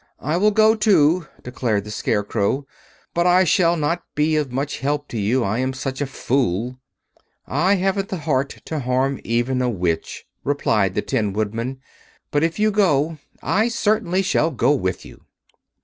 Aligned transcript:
"I 0.19 0.35
will 0.37 0.49
go 0.49 0.73
too," 0.73 1.27
declared 1.43 1.83
the 1.83 1.91
Scarecrow; 1.91 2.65
"but 3.13 3.27
I 3.27 3.43
shall 3.43 3.77
not 3.77 4.01
be 4.15 4.35
of 4.35 4.51
much 4.51 4.79
help 4.79 5.07
to 5.09 5.17
you, 5.19 5.43
I 5.43 5.59
am 5.59 5.73
such 5.73 6.01
a 6.01 6.07
fool." 6.07 6.79
"I 7.45 7.75
haven't 7.75 8.09
the 8.09 8.17
heart 8.17 8.49
to 8.65 8.79
harm 8.79 9.21
even 9.23 9.61
a 9.61 9.69
Witch," 9.69 10.25
remarked 10.43 10.95
the 10.95 11.03
Tin 11.03 11.33
Woodman; 11.33 11.81
"but 12.31 12.41
if 12.43 12.57
you 12.57 12.71
go 12.71 13.19
I 13.43 13.67
certainly 13.67 14.23
shall 14.23 14.49
go 14.49 14.71
with 14.73 15.05
you." 15.05 15.23